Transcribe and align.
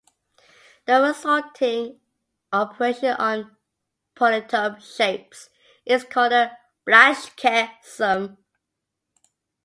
The 0.87 0.99
resulting 0.99 1.99
operation 2.51 3.09
on 3.19 3.55
polytope 4.15 4.81
shapes 4.81 5.51
is 5.85 6.03
called 6.05 6.31
the 6.31 6.53
Blaschke 6.87 7.69
sum. 7.83 8.39